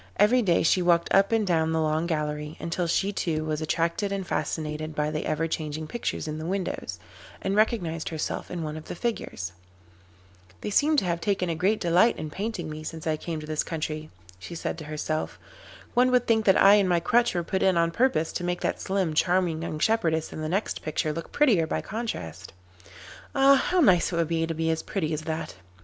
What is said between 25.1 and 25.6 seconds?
as that.